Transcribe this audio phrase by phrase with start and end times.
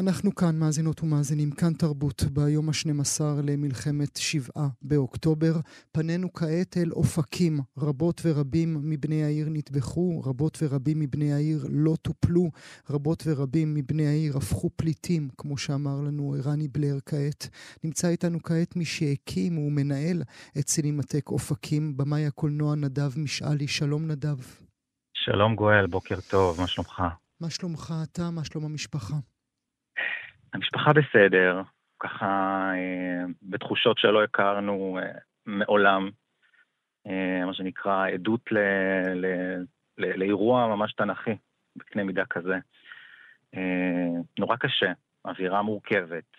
[0.00, 5.52] אנחנו כאן, מאזינות ומאזינים, כאן תרבות, ביום ה-12 למלחמת שבעה באוקטובר.
[5.92, 7.60] פנינו כעת אל אופקים.
[7.78, 12.50] רבות ורבים מבני העיר נטבחו, רבות ורבים מבני העיר לא טופלו,
[12.90, 17.48] רבות ורבים מבני העיר הפכו פליטים, כמו שאמר לנו רני בלר כעת.
[17.84, 20.22] נמצא איתנו כעת מי שהקים ומנהל
[20.58, 23.68] את סינמטק אופקים, במאי הקולנוע נדב משאלי.
[23.68, 24.38] שלום נדב.
[25.14, 27.02] שלום גואל, בוקר טוב, מה שלומך?
[27.40, 28.30] מה שלומך אתה?
[28.30, 29.16] מה שלום המשפחה?
[30.52, 31.62] המשפחה בסדר,
[32.00, 32.26] ככה
[32.74, 35.12] אה, בתחושות שלא הכרנו אה,
[35.46, 36.10] מעולם,
[37.06, 38.58] אה, מה שנקרא עדות ל,
[39.14, 39.26] ל,
[39.98, 41.36] ל, לאירוע ממש תנכי
[41.76, 42.54] בקנה מידה כזה.
[44.38, 44.92] נורא קשה,
[45.24, 46.36] אווירה מורכבת,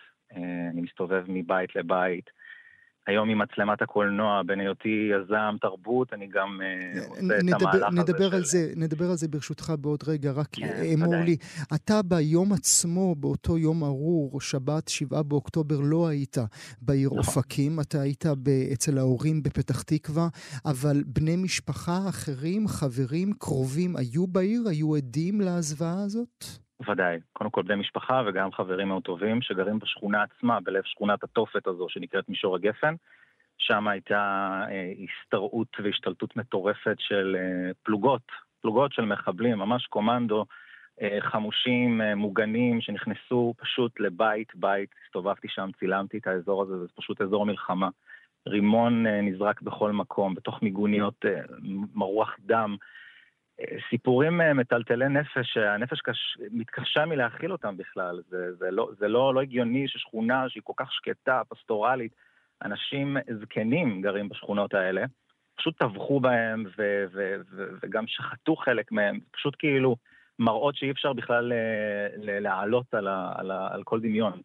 [0.70, 2.30] אני מסתובב מבית לבית.
[3.06, 7.92] היום עם מצלמת הקולנוע, בין היותי יזם תרבות, אני גם uh, עושה נדבר, את המהלך
[7.92, 8.36] נדבר הזה.
[8.36, 8.48] על של...
[8.48, 8.72] זה.
[8.76, 11.36] נדבר על זה ברשותך בעוד רגע, רק כן, אמור לי,
[11.74, 16.36] אתה ביום עצמו, באותו יום ארור, שבת, שבעה באוקטובר, לא היית
[16.82, 17.18] בעיר נכון.
[17.18, 18.24] אופקים, אתה היית
[18.72, 20.28] אצל ההורים בפתח תקווה,
[20.64, 24.62] אבל בני משפחה אחרים, חברים, קרובים, היו בעיר?
[24.68, 26.61] היו עדים להזוועה הזאת?
[26.88, 27.18] ודאי.
[27.32, 31.86] קודם כל בני משפחה וגם חברים מאוד טובים שגרים בשכונה עצמה, בלב שכונת התופת הזו
[31.88, 32.94] שנקראת מישור הגפן.
[33.58, 38.22] שם הייתה אה, השתרעות והשתלטות מטורפת של אה, פלוגות,
[38.60, 40.44] פלוגות של מחבלים, ממש קומנדו,
[41.02, 46.86] אה, חמושים, אה, מוגנים, שנכנסו פשוט לבית, בית, הסתובבתי שם, צילמתי את האזור הזה, זה
[46.96, 47.88] פשוט אזור מלחמה.
[48.48, 51.40] רימון אה, נזרק בכל מקום, בתוך מיגוניות אה,
[51.94, 52.76] מרוח דם.
[53.90, 56.38] סיפורים אה, מטלטלי נפש, שהנפש קש...
[56.50, 58.20] מתקשה מלהכיל אותם בכלל.
[58.28, 62.12] זה, זה, לא, זה לא, לא הגיוני ששכונה שהיא כל כך שקטה, פסטורלית,
[62.64, 65.04] אנשים זקנים גרים בשכונות האלה,
[65.54, 69.96] פשוט טבחו בהם ו, ו, ו, וגם שחטו חלק מהם, פשוט כאילו
[70.38, 74.40] מראות שאי אפשר בכלל אה, להעלות על, על, על כל דמיון.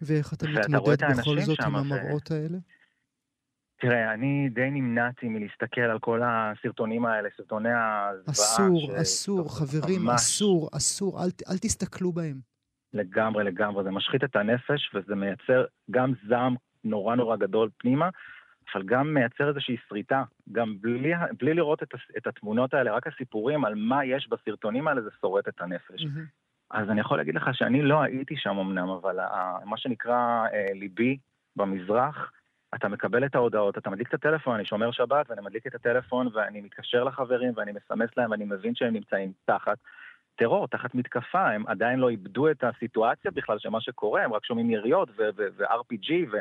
[0.00, 2.34] ואיך אתה מתמודד בכל זאת עם המראות ו...
[2.34, 2.58] האלה?
[3.80, 8.30] תראה, אני די נמנעתי מלהסתכל על כל הסרטונים האלה, סרטוני הזוועה.
[8.30, 9.00] אסור, ש...
[9.00, 10.14] אסור, חברים, ממש...
[10.14, 12.36] אסור, אסור, אל, אל תסתכלו בהם.
[12.92, 13.84] לגמרי, לגמרי.
[13.84, 16.54] זה משחית את הנפש וזה מייצר גם זעם
[16.84, 18.08] נורא נורא גדול פנימה,
[18.74, 20.22] אבל גם מייצר איזושהי שריטה.
[20.52, 21.88] גם בלי, בלי לראות את,
[22.18, 26.02] את התמונות האלה, רק הסיפורים על מה יש בסרטונים האלה, זה שורט את הנפש.
[26.02, 26.40] Mm-hmm.
[26.70, 29.16] אז אני יכול להגיד לך שאני לא הייתי שם אמנם, אבל
[29.64, 31.16] מה שנקרא אה, ליבי
[31.56, 32.32] במזרח,
[32.74, 36.28] אתה מקבל את ההודעות, אתה מדליק את הטלפון, אני שומר שבת ואני מדליק את הטלפון
[36.32, 39.78] ואני מתקשר לחברים ואני מסמס להם ואני מבין שהם נמצאים תחת
[40.36, 44.44] טרור, תחת מתקפה, הם עדיין לא איבדו את הסיטואציה בכלל של מה שקורה, הם רק
[44.44, 46.38] שומעים יריות ו-RPG ו-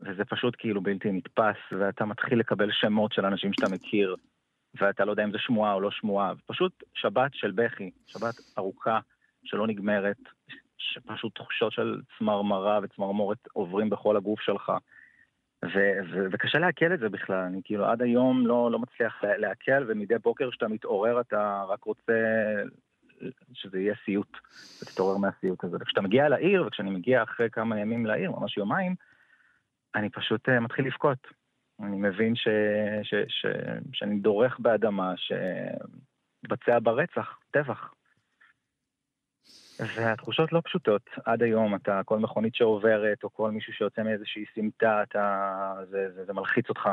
[0.00, 4.16] וזה פשוט כאילו בלתי נתפס, ואתה מתחיל לקבל שמות של אנשים שאתה מכיר,
[4.74, 8.98] ואתה לא יודע אם זה שמועה או לא שמועה, פשוט שבת של בכי, שבת ארוכה
[9.44, 10.18] שלא נגמרת,
[10.78, 14.72] שפשוט תחושות של צמרמרה וצמרמורת עוברים בכל הגוף שלך.
[15.64, 19.84] ו- ו- וקשה לעכל את זה בכלל, אני כאילו עד היום לא, לא מצליח לעכל,
[19.88, 22.12] ומדי בוקר כשאתה מתעורר אתה רק רוצה
[23.52, 24.36] שזה יהיה סיוט,
[24.82, 25.76] ותתעורר מהסיוט הזה.
[25.80, 28.94] וכשאתה מגיע לעיר, וכשאני מגיע אחרי כמה ימים לעיר, ממש יומיים,
[29.94, 31.26] אני פשוט uh, מתחיל לבכות.
[31.82, 32.48] אני מבין ש-
[33.02, 33.46] ש- ש-
[33.92, 37.92] שאני דורך באדמה שבצע ברצח, טבח.
[39.96, 41.10] והתחושות לא פשוטות.
[41.24, 46.24] עד היום אתה, כל מכונית שעוברת, או כל מישהו שיוצא מאיזושהי סמטה, אתה, זה, זה,
[46.24, 46.88] זה מלחיץ אותך.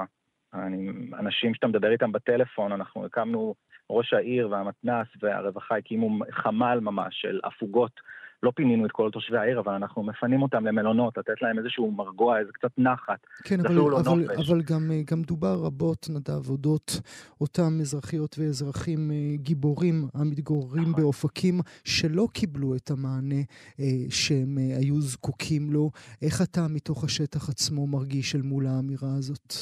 [0.53, 3.55] אני, אנשים שאתה מדבר איתם בטלפון, אנחנו הקמנו,
[3.89, 8.01] ראש העיר והמתנ"ס והרווחה הקימו חמ"ל ממש של הפוגות
[8.43, 12.39] לא פינינו את כל תושבי העיר, אבל אנחנו מפנים אותם למלונות, לתת להם איזשהו מרגוע,
[12.39, 13.19] איזה קצת נחת.
[13.43, 17.01] כן, אבל, לא אבל, אבל גם, גם דובר רבות, נדב, אודות
[17.41, 21.03] אותם אזרחיות ואזרחים אה, גיבורים המתגוררים נכון.
[21.03, 23.41] באופקים, שלא קיבלו את המענה
[23.79, 25.89] אה, שהם אה, היו זקוקים לו.
[26.21, 29.53] איך אתה מתוך השטח עצמו מרגיש אל מול האמירה הזאת?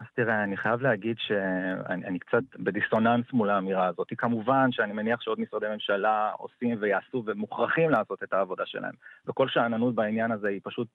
[0.00, 4.08] אז תראה, אני חייב להגיד שאני קצת בדיסוננס מול האמירה הזאת.
[4.18, 8.94] כמובן שאני מניח שעוד משרדי ממשלה עושים ויעשו ומוכרחים לעשות לעשות את העבודה שלהם.
[9.26, 10.88] וכל שאננות בעניין הזה היא פשוט,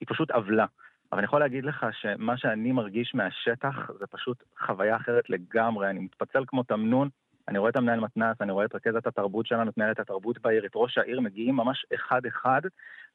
[0.00, 0.66] היא פשוט עוולה.
[1.12, 5.90] אבל אני יכול להגיד לך שמה שאני מרגיש מהשטח זה פשוט חוויה אחרת לגמרי.
[5.90, 7.08] אני מתפצל כמו תמנון,
[7.48, 10.66] אני רואה את המנהל מתנ"ס, אני רואה את רכזת התרבות שלנו, את מנהלת התרבות בעיר,
[10.66, 12.60] את ראש העיר, מגיעים ממש אחד-אחד,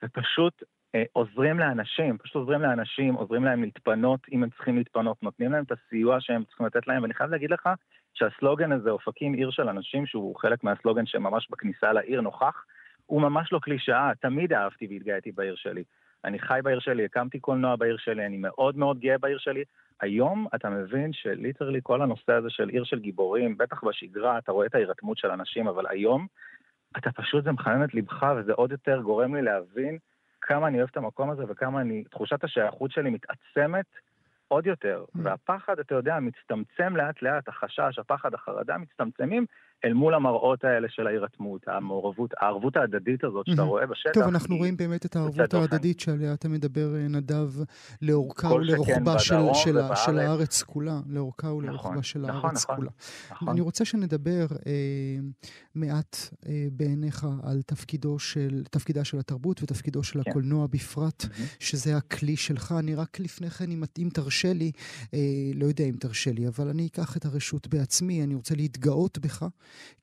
[0.04, 0.64] ופשוט
[0.96, 5.64] אה, עוזרים לאנשים, פשוט עוזרים לאנשים, עוזרים להם להתפנות אם הם צריכים להתפנות, נותנים להם
[5.64, 7.70] את הסיוע שהם צריכים לתת להם, ואני חייב להגיד לך
[8.14, 12.64] שהסלוגן הזה, אופקים עיר של אנשים, שהוא חלק מהסלוגן שממש בכניסה לעיר נוכח,
[13.10, 15.84] הוא ממש לא קלישאה, תמיד אהבתי והתגאיתי בעיר שלי.
[16.26, 19.64] אני חי בעיר שלי, הקמתי קולנוע בעיר שלי, אני מאוד מאוד גאה בעיר שלי.
[20.02, 24.66] היום אתה מבין שליטרלי כל הנושא הזה של עיר של גיבורים, בטח בשגרה, אתה רואה
[24.66, 26.28] את ההירתמות של אנשים, אבל היום
[26.98, 29.98] אתה פשוט, זה מחמם את ליבך, וזה עוד יותר גורם לי להבין
[30.42, 33.86] כמה אני אוהב את המקום הזה וכמה אני, תחושת השייכות שלי מתעצמת
[34.50, 35.06] עוד יותר.
[35.06, 35.20] Mm.
[35.24, 39.46] והפחד, אתה יודע, מצטמצם לאט לאט, החשש, הפחד, החרדה מצטמצמים
[39.86, 44.12] אל מול המראות האלה של ההירתמות, המעורבות, הערבות ההדדית הזאת שאתה רואה בשטח.
[44.14, 47.50] טוב, אנחנו רואים באמת את הערבות ההדדית שעליה אתה מדבר, אה, נדב,
[48.02, 52.90] לאורכה ולרוחבה של, של, של הארץ כולה, לאורכה ולרוחבה נכון, של נכון, הארץ נכון, כולה.
[53.32, 53.50] נכון.
[53.50, 54.72] אני רוצה שנדבר אה,
[55.76, 56.18] מעט
[56.48, 60.32] אה, בעיניך על תפקידו של, תפקידה של התרבות ותפקידו של כן.
[60.32, 61.58] הקולנוע בפרט, mm-hmm.
[61.60, 62.74] שזה הכלי שלך.
[62.80, 64.72] אני רק לפני כן, אם, אם תרשה לי,
[65.14, 65.20] אה,
[65.56, 69.46] לא יודע אם תרשה לי, אבל אני אקח את הרשות בעצמי, אני רוצה להתגאות בך.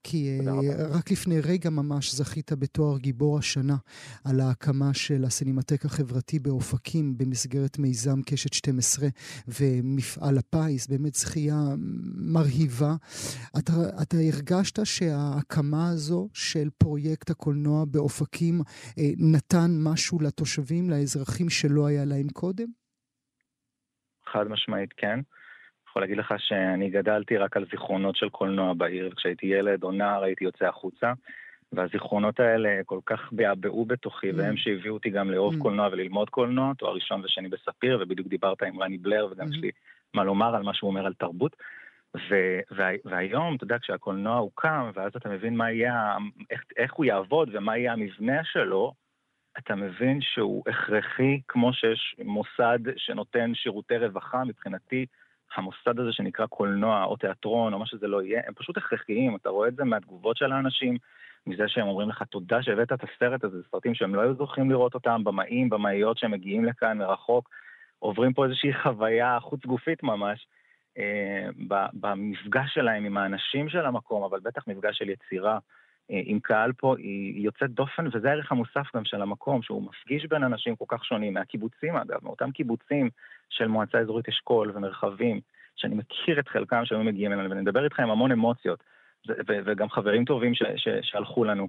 [0.02, 3.76] כי uh, רק לפני רגע ממש זכית בתואר גיבור השנה
[4.24, 9.08] על ההקמה של הסינמטק החברתי באופקים במסגרת מיזם קשת 12
[9.48, 11.74] ומפעל הפיס, באמת זכייה
[12.14, 12.96] מרהיבה.
[13.58, 21.86] אתה, אתה הרגשת שההקמה הזו של פרויקט הקולנוע באופקים uh, נתן משהו לתושבים, לאזרחים שלא
[21.86, 22.85] היה להם קודם?
[24.28, 25.20] חד משמעית כן.
[25.88, 30.22] יכול להגיד לך שאני גדלתי רק על זיכרונות של קולנוע בעיר, וכשהייתי ילד או נער
[30.22, 31.12] הייתי יוצא החוצה,
[31.72, 34.34] והזיכרונות האלה כל כך בעבעו בתוכי, mm.
[34.36, 35.58] והם שהביאו אותי גם לאהוב mm.
[35.58, 39.50] קולנוע וללמוד קולנוע, תואר ראשון ושני בספיר, ובדיוק דיברת עם רני בלר, וגם mm.
[39.50, 39.70] יש לי
[40.14, 41.56] מה לומר על מה שהוא אומר על תרבות.
[42.30, 46.16] ו- וה- והיום, אתה יודע, כשהקולנוע הוקם, ואז אתה מבין מה יהיה,
[46.50, 48.92] איך, איך הוא יעבוד ומה יהיה המבנה שלו,
[49.58, 55.06] אתה מבין שהוא הכרחי, כמו שיש מוסד שנותן שירותי רווחה, מבחינתי
[55.54, 59.48] המוסד הזה שנקרא קולנוע או תיאטרון או מה שזה לא יהיה, הם פשוט הכרחיים, אתה
[59.48, 60.96] רואה את זה מהתגובות של האנשים,
[61.46, 64.70] מזה שהם אומרים לך תודה שהבאת את הסרט הזה, זה סרטים שהם לא היו זוכים
[64.70, 67.50] לראות אותם, במאים, במאיות שהם מגיעים לכאן מרחוק,
[67.98, 70.46] עוברים פה איזושהי חוויה חוץ גופית ממש,
[70.98, 71.48] אה,
[71.92, 75.58] במפגש שלהם עם האנשים של המקום, אבל בטח מפגש של יצירה.
[76.10, 80.26] אה, עם קהל פה היא יוצאת דופן, וזה הערך המוסף גם של המקום, שהוא מפגיש
[80.26, 83.10] בין אנשים כל כך שונים, מהקיבוצים אגב, מאותם קיבוצים
[83.50, 85.40] של מועצה אזורית אשכול ומרחבים,
[85.76, 88.84] שאני מכיר את חלקם שהיו מגיעים אלינו, ואני מדבר איתך עם המון אמוציות,
[89.48, 91.68] וגם חברים טובים ש- ש- שהלכו לנו.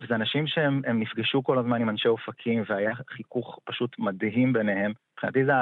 [0.00, 4.92] וזה אנשים שהם נפגשו כל הזמן עם אנשי אופקים, והיה חיכוך פשוט מדהים ביניהם.
[5.12, 5.52] מבחינתי זה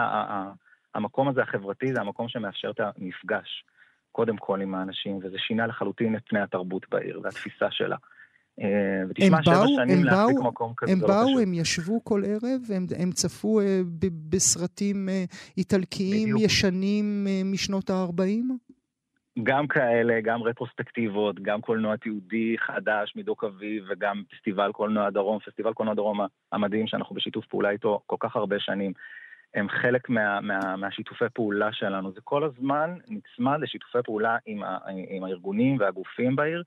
[0.94, 3.64] המקום הזה החברתי, זה המקום שמאפשר את המפגש.
[4.12, 7.96] קודם כל עם האנשים, וזה שינה לחלוטין את פני התרבות בעיר והתפיסה שלה.
[8.60, 12.86] אה, ותשמע, שבע שנים להחזיק מקום כזה, הם לא באו, הם ישבו כל ערב, הם,
[12.98, 16.40] הם צפו uh, ב- בסרטים uh, איטלקיים בדיוק.
[16.40, 18.72] ישנים uh, משנות ה-40?
[19.42, 25.72] גם כאלה, גם רטרוספקטיבות, גם קולנוע תיעודי חדש מדוק אביב, וגם פסטיבל קולנוע דרום, פסטיבל
[25.72, 26.20] קולנוע דרום
[26.52, 28.92] המדהים שאנחנו בשיתוף פעולה איתו כל כך הרבה שנים.
[29.54, 32.12] הם חלק מה, מה, מהשיתופי פעולה שלנו.
[32.12, 34.78] זה כל הזמן נצמד לשיתופי פעולה עם, ה,
[35.08, 36.62] עם הארגונים והגופים בעיר,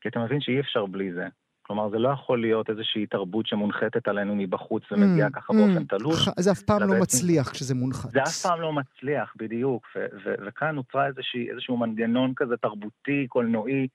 [0.00, 1.26] כי אתה מבין שאי אפשר בלי זה.
[1.62, 5.84] כלומר, זה לא יכול להיות איזושהי תרבות שמונחתת עלינו מבחוץ ומגיעה mm, ככה mm, באופן
[5.84, 6.28] תלוש.
[6.38, 8.10] זה אף פעם לא מצליח כשזה מונחת.
[8.10, 9.86] זה אף פעם לא מצליח, בדיוק.
[10.24, 13.88] וכאן נוצרה איזושהי, איזשהו מנגנון כזה תרבותי, קולנועי,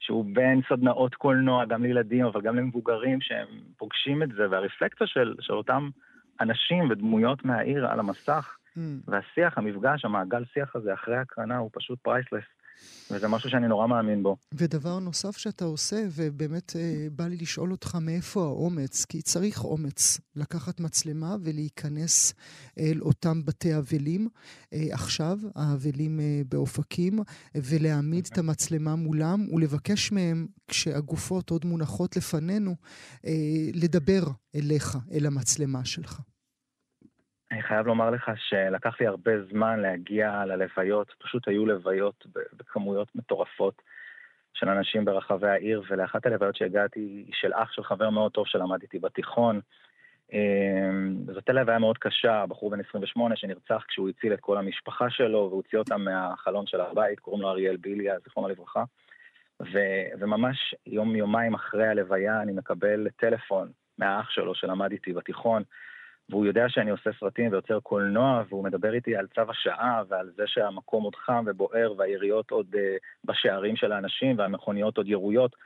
[0.00, 5.34] שהוא בין סדנאות קולנוע, גם לילדים, אבל גם למבוגרים, שהם פוגשים את זה, והרפלקציה של,
[5.40, 5.88] של אותם
[6.40, 8.80] אנשים ודמויות מהעיר על המסך, mm.
[9.06, 12.44] והשיח, המפגש, המעגל שיח הזה אחרי הקרנה הוא פשוט פרייסלס.
[13.10, 14.36] וזה משהו שאני נורא מאמין בו.
[14.54, 20.20] ודבר נוסף שאתה עושה, ובאמת אה, בא לי לשאול אותך מאיפה האומץ, כי צריך אומץ
[20.36, 22.34] לקחת מצלמה ולהיכנס
[22.78, 24.28] אל אותם בתי אבלים,
[24.72, 27.18] אה, עכשיו, האבלים אה, באופקים,
[27.54, 32.74] ולהעמיד את המצלמה מולם ולבקש מהם, כשהגופות עוד מונחות לפנינו,
[33.26, 33.32] אה,
[33.74, 36.20] לדבר אליך, אל המצלמה שלך.
[37.54, 43.82] אני חייב לומר לך שלקח לי הרבה זמן להגיע ללוויות, פשוט היו לוויות בכמויות מטורפות
[44.54, 48.82] של אנשים ברחבי העיר, ולאחת הלוויות שהגעתי היא של אח של חבר מאוד טוב שלמד
[48.82, 49.60] איתי בתיכון.
[50.32, 55.48] אמ, זאת לוויה מאוד קשה, בחור בן 28 שנרצח כשהוא הציל את כל המשפחה שלו
[55.50, 58.84] והוציא אותם מהחלון של הבית, קוראים לו אריאל ביליה, זיכרונו לברכה.
[59.60, 63.68] ו- וממש יום-יומיים אחרי הלוויה אני מקבל טלפון
[63.98, 65.62] מהאח שלו שלמד איתי בתיכון,
[66.28, 70.42] והוא יודע שאני עושה סרטים ויוצר קולנוע, והוא מדבר איתי על צו השעה ועל זה
[70.46, 72.78] שהמקום עוד חם ובוער והיריות עוד uh,
[73.24, 75.56] בשערים של האנשים והמכוניות עוד ירויות.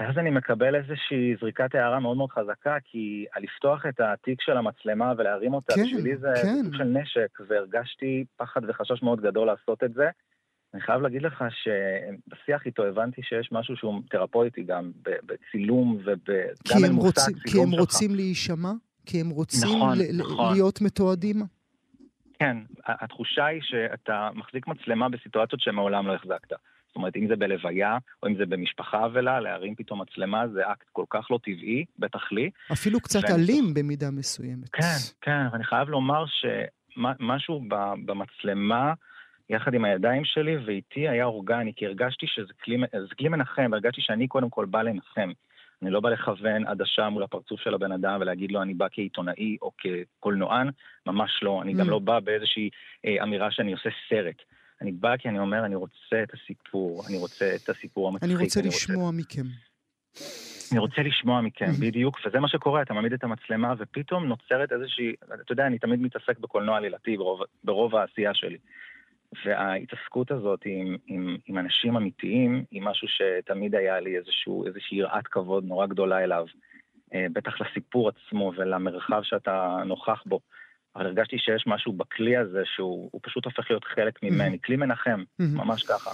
[0.00, 4.56] ואז אני מקבל איזושהי זריקת הערה מאוד מאוד חזקה, כי על לפתוח את התיק של
[4.56, 6.64] המצלמה ולהרים אותה, כן, בשבילי זה כן.
[6.64, 10.08] סוג של נשק, והרגשתי פחד וחשש מאוד גדול לעשות את זה.
[10.74, 16.90] אני חייב להגיד לך שבשיח איתו הבנתי שיש משהו שהוא תרפויטי גם, בצילום וגם אל
[16.90, 17.52] מוצא הצילום שלך.
[17.52, 18.72] כי הם רוצים להישמע?
[19.10, 20.52] כי הם רוצים נכון, נכון.
[20.52, 21.36] להיות מתועדים?
[22.38, 26.52] כן, התחושה היא שאתה מחזיק מצלמה בסיטואציות שמעולם לא החזקת.
[26.86, 30.86] זאת אומרת, אם זה בלוויה, או אם זה במשפחה אבלה, להרים פתאום מצלמה זה אקט
[30.92, 32.50] כל כך לא טבעי, בטח לי.
[32.72, 33.34] אפילו קצת ואני...
[33.34, 34.68] אלים במידה מסוימת.
[34.68, 37.62] כן, כן, ואני חייב לומר שמשהו
[38.04, 38.92] במצלמה,
[39.50, 42.76] יחד עם הידיים שלי ואיתי היה אורגני, כי הרגשתי שזה כלי,
[43.18, 45.30] כלי מנחם, הרגשתי שאני קודם כל בא לנחם.
[45.82, 49.56] אני לא בא לכוון עדשה מול הפרצוף של הבן אדם ולהגיד לו אני בא כעיתונאי
[49.62, 50.70] או כקולנוען,
[51.06, 51.62] ממש לא.
[51.62, 51.78] אני mm.
[51.78, 52.70] גם לא בא באיזושהי
[53.04, 54.36] אה, אמירה שאני עושה סרט.
[54.80, 58.30] אני בא כי אני אומר, אני רוצה את הסיפור, אני רוצה את הסיפור המצחיק.
[58.30, 59.18] אני רוצה אני לשמוע רוצה...
[59.18, 59.46] מכם.
[60.72, 65.14] אני רוצה לשמוע מכם, בדיוק, וזה מה שקורה, אתה מעמיד את המצלמה ופתאום נוצרת איזושהי,
[65.24, 68.58] אתה יודע, אני תמיד מתעסק בקולנוע עלילתי ברוב, ברוב העשייה שלי.
[69.44, 75.26] וההתעסקות הזאת עם, עם, עם אנשים אמיתיים היא משהו שתמיד היה לי איזשהו, איזושהי יראת
[75.26, 76.46] כבוד נורא גדולה אליו.
[77.14, 80.40] אה, בטח לסיפור עצמו ולמרחב שאתה נוכח בו.
[80.96, 85.82] אבל הרגשתי שיש משהו בכלי הזה שהוא פשוט הופך להיות חלק ממני, כלי מנחם, ממש
[85.82, 86.10] ככה.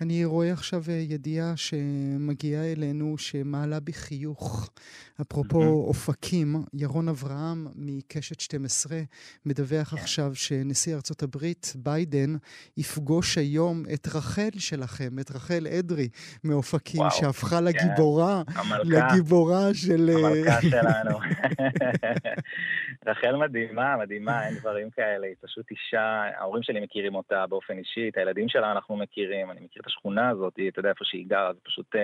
[0.00, 4.70] אני רואה עכשיו אה, ידיעה שמגיעה אלינו שמעלה בי חיוך.
[5.20, 8.98] אפרופו אופקים, ירון אברהם מקשת 12
[9.46, 9.96] מדווח כן.
[9.96, 12.36] עכשיו שנשיא ארצות הברית, ביידן,
[12.76, 16.08] יפגוש היום את רחל שלכם, את רחל אדרי
[16.44, 17.64] מאופקים, וואו, שהפכה כן.
[17.64, 20.10] לגיבורה, המלכה, לגיבורה של...
[20.10, 21.18] אה, המלכה שלנו.
[23.08, 28.08] רחל מדהימה, מדהימה, אין דברים כאלה, היא פשוט אישה, ההורים שלי מכירים אותה באופן אישי,
[28.08, 31.60] את הילדים שלה אנחנו מכירים, אני מכיר השכונה הזאת, אתה יודע איפה שהיא גרה, זה
[31.62, 31.98] פשוט uh,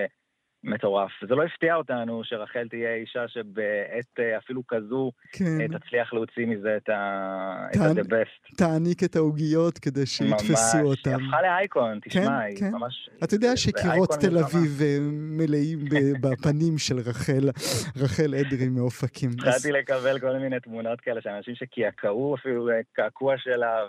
[0.65, 1.11] מטורף.
[1.27, 5.45] זה לא הפתיע אותנו שרחל תהיה אישה שבעת uh, אפילו כזו כן.
[5.45, 8.55] uh, תצליח להוציא מזה את ה-the best.
[8.57, 11.11] תעניק את העוגיות כדי שיתפסו אותם.
[11.11, 12.71] ממש, היא הפכה לאייקון, תשמע, כן, היא כן.
[12.71, 13.09] ממש...
[13.23, 14.81] אתה יודע שקירות תל אביב
[15.11, 15.79] מלאים
[16.21, 17.49] בפנים של רחל,
[17.97, 19.29] רחל אדרי מאופקים.
[19.35, 23.79] התחלתי לקבל כל מיני תמונות כאלה של אנשים שקעקעו אפילו קעקוע שלה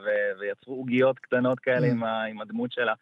[0.41, 2.07] ויצרו עוגיות קטנות כאלה mm.
[2.31, 2.93] עם הדמות שלה.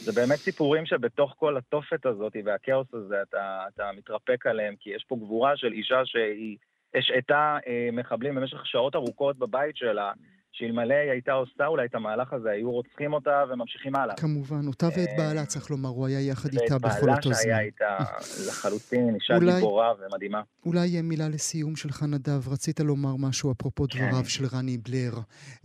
[0.00, 5.04] זה באמת סיפורים שבתוך כל התופת הזאת והכאוס הזה אתה, אתה מתרפק עליהם, כי יש
[5.08, 6.56] פה גבורה של אישה שהיא
[6.94, 10.12] השעתה אה, מחבלים במשך שעות ארוכות בבית שלה.
[10.52, 14.16] שאלמלא היא הייתה עושה אולי את המהלך הזה, היו רוצחים אותה וממשיכים הלאה.
[14.16, 17.12] כמובן, אותה ואת אה, בעלה, צריך לומר, הוא היה יחד איתה בכל אותו זמן.
[17.12, 17.96] ואת בעלה שהיה איתה
[18.48, 20.42] לחלוטין, אישה אולי, גיבורה ומדהימה.
[20.66, 23.98] אולי מילה לסיום שלך, נדב, רצית לומר משהו אפרופו כן.
[23.98, 25.12] דבריו של רני בלר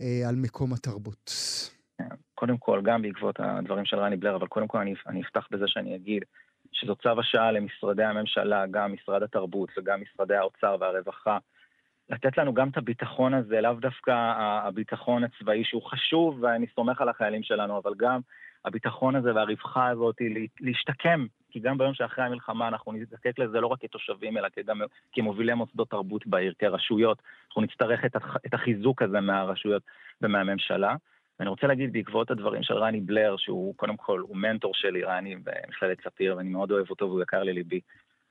[0.00, 1.30] אה, על מקום התרבות.
[2.34, 5.64] קודם כל, גם בעקבות הדברים של רני בלר, אבל קודם כל אני, אני אפתח בזה
[5.66, 6.22] שאני אגיד
[6.72, 11.38] שזו צו השעה למשרדי הממשלה, גם משרד התרבות וגם משרדי האוצר והרווחה,
[12.10, 17.08] לתת לנו גם את הביטחון הזה, לאו דווקא הביטחון הצבאי שהוא חשוב, ואני סומך על
[17.08, 18.20] החיילים שלנו, אבל גם
[18.64, 20.16] הביטחון הזה והרווחה הזאת
[20.60, 24.80] להשתקם, כי גם ביום שאחרי המלחמה אנחנו נזדקק לזה לא רק כתושבים, אלא גם
[25.12, 27.22] כמובילי מוסדות תרבות בעיר, כרשויות.
[27.48, 28.04] אנחנו נצטרך
[28.46, 29.82] את החיזוק הזה מהרשויות
[30.22, 30.94] ומהממשלה.
[31.38, 35.36] ואני רוצה להגיד בעקבות הדברים של רני בלר, שהוא קודם כל, הוא מנטור שלי, רני
[35.36, 37.80] במכללת ספיר, ואני מאוד אוהב אותו והוא יקר לליבי.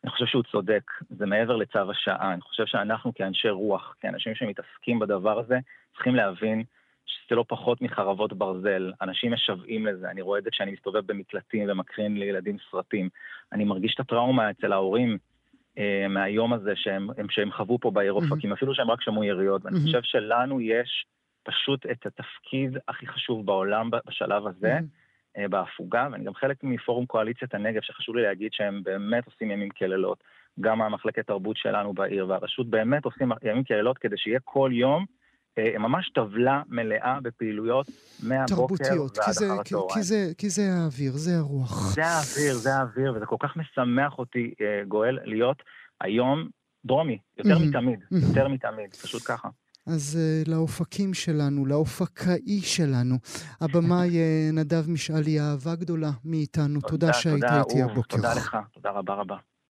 [0.03, 2.33] אני חושב שהוא צודק, זה מעבר לצו השעה.
[2.33, 5.59] אני חושב שאנחנו כאנשי רוח, כאנשים שמתעסקים בדבר הזה,
[5.93, 6.63] צריכים להבין
[7.05, 8.91] שזה לא פחות מחרבות ברזל.
[9.01, 13.09] אנשים משוועים לזה, אני רואה את זה כשאני מסתובב במקלטים ומקרין לילדים סרטים.
[13.53, 15.17] אני מרגיש את הטראומה אצל ההורים
[15.77, 18.55] אה, מהיום הזה שהם, שהם חוו פה בעיר אופקים, mm-hmm.
[18.55, 19.65] אפילו שהם רק שמעו יריות.
[19.65, 19.81] ואני mm-hmm.
[19.81, 21.05] חושב שלנו יש...
[21.47, 25.47] פשוט את התפקיד הכי חשוב בעולם בשלב הזה, mm-hmm.
[25.49, 30.23] בהפוגה, ואני גם חלק מפורום קואליציית הנגב, שחשוב לי להגיד שהם באמת עושים ימים כלילות.
[30.59, 35.05] גם המחלקת תרבות שלנו בעיר והרשות באמת עושים ימים כלילות כדי שיהיה כל יום
[35.57, 37.87] אה, ממש טבלה מלאה בפעילויות
[38.23, 39.89] מהבוקר ועד אחר הצהריים.
[39.93, 41.95] כי, זה, כי זה האוויר, זה הרוח.
[41.95, 45.63] זה האוויר, זה האוויר, וזה כל כך משמח אותי, אה, גואל, להיות
[46.01, 46.49] היום
[46.85, 47.67] דרומי, יותר mm-hmm.
[47.67, 48.27] מתמיד, mm-hmm.
[48.27, 49.49] יותר מתמיד, פשוט ככה.
[49.87, 53.15] אז uh, לאופקים שלנו, לאופקאי שלנו,
[53.61, 56.81] הבמאי uh, נדב משאלי, אהבה גדולה מאיתנו.
[56.81, 58.17] תודה, תודה שהיית איתי הבוקר.
[58.17, 59.37] תודה לך, תודה רבה רבה.